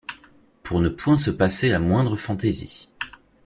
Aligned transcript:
Pour 0.63 0.79
ne 0.79 0.89
point 0.89 1.15
se 1.15 1.29
passer 1.29 1.69
la 1.69 1.77
moindre 1.77 2.15
fantaisie. 2.15 2.89